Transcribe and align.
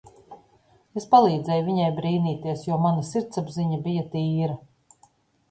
Es 1.01 1.05
palīdzēju 1.11 1.65
viņai 1.67 1.89
brīnīties, 1.99 2.65
jo 2.71 2.81
mana 2.87 3.05
sirdsapziņa 3.11 3.79
bija 3.87 4.09
tīra. 4.17 4.59